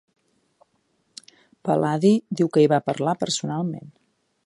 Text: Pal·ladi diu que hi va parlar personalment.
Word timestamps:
Pal·ladi 1.69 2.13
diu 2.41 2.53
que 2.57 2.65
hi 2.67 2.73
va 2.75 2.83
parlar 2.91 3.19
personalment. 3.27 3.97